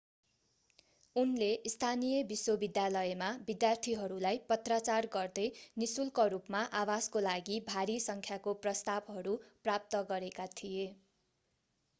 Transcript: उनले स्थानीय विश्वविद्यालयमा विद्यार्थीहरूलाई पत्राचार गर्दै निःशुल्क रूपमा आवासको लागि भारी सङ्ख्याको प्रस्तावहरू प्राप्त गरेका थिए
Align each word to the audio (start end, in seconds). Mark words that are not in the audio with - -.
उनले 1.15 1.49
स्थानीय 1.71 2.21
विश्वविद्यालयमा 2.31 3.27
विद्यार्थीहरूलाई 3.49 4.41
पत्राचार 4.47 5.09
गर्दै 5.17 5.45
निःशुल्क 5.77 6.25
रूपमा 6.31 6.63
आवासको 6.81 7.25
लागि 7.27 7.59
भारी 7.69 7.99
सङ्ख्याको 8.07 8.57
प्रस्तावहरू 8.65 9.39
प्राप्त 9.63 10.05
गरेका 10.09 10.49
थिए 10.57 10.91